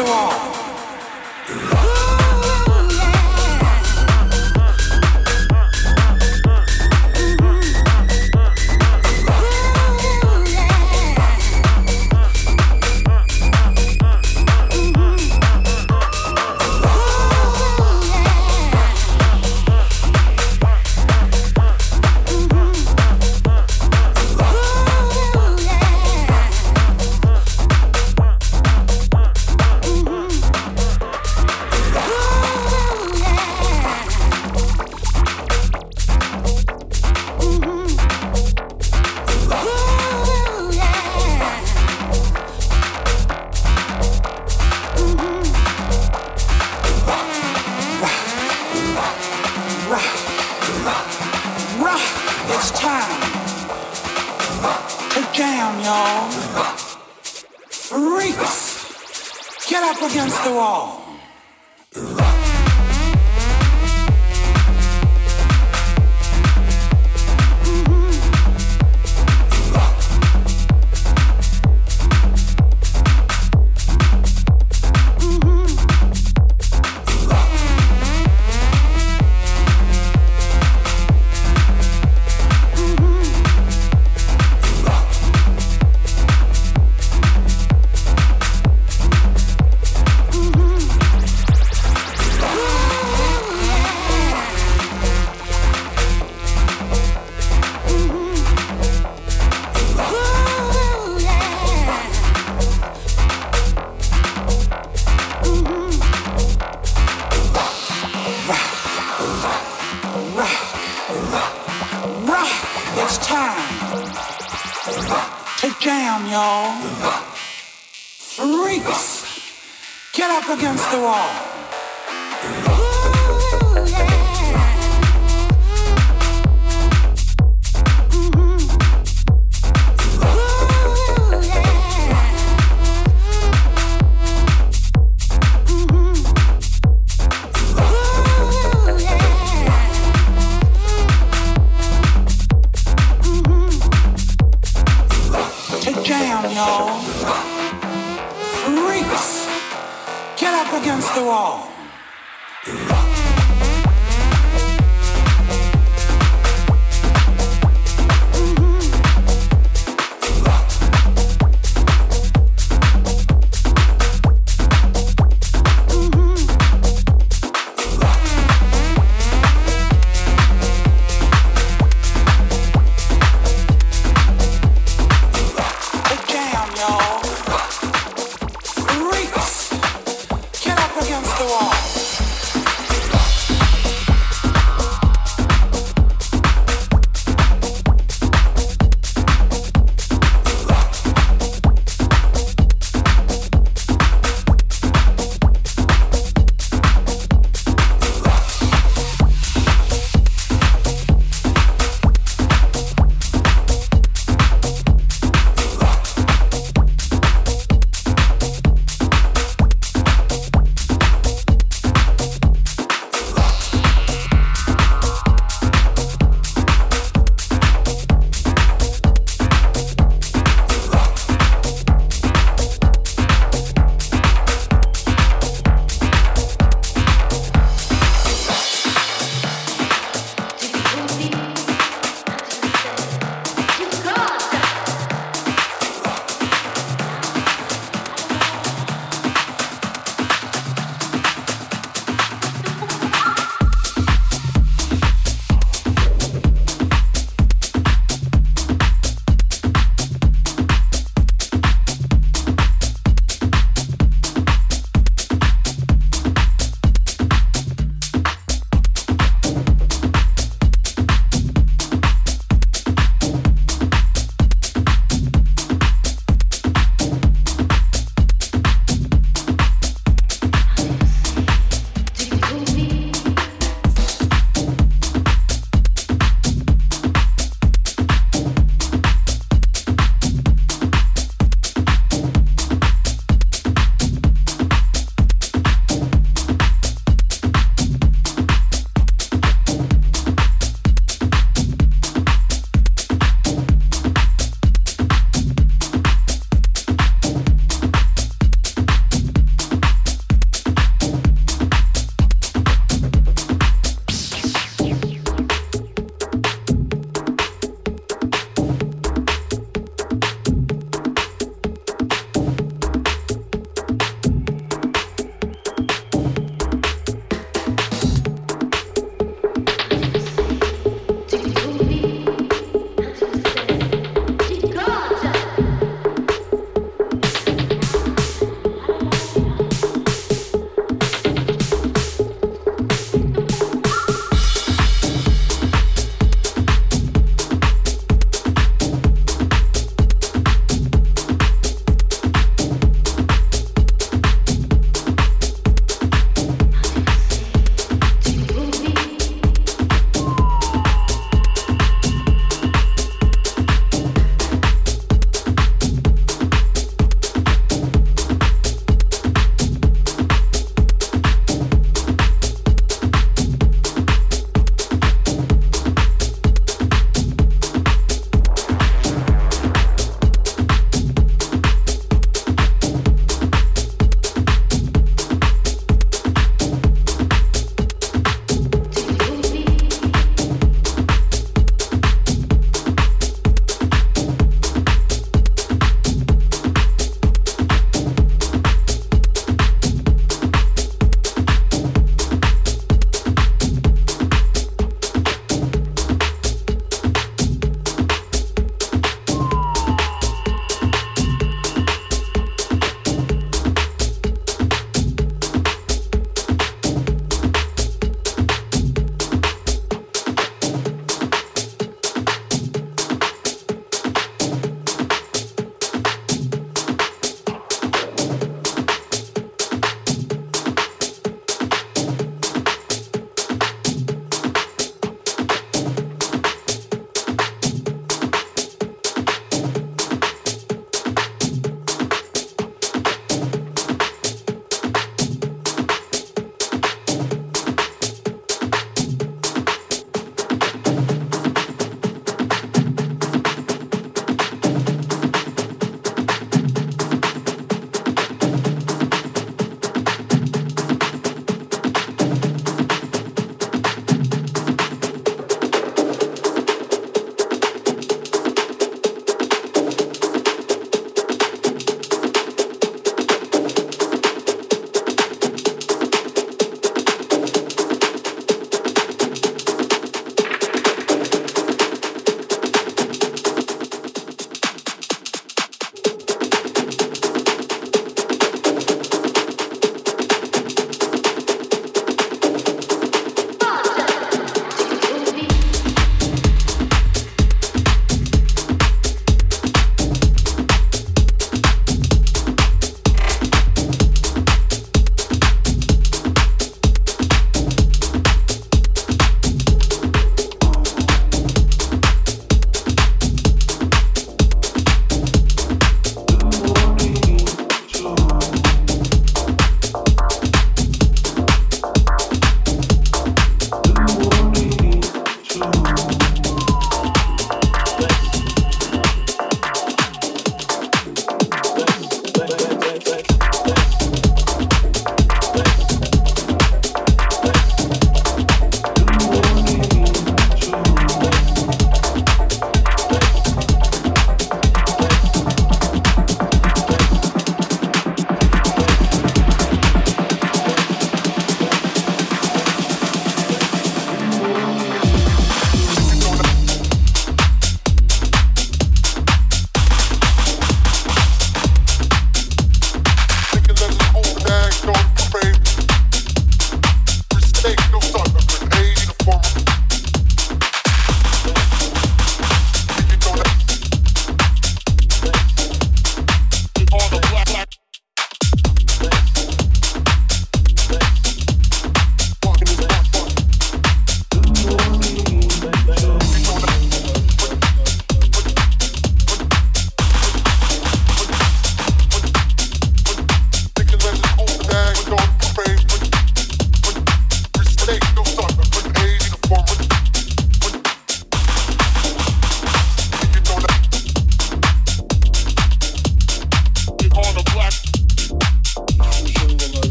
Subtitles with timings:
[0.00, 0.59] the wall.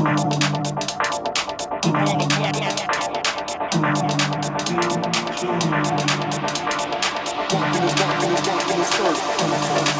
[0.00, 0.12] Walking
[7.82, 9.99] this, walking this, walking this earth.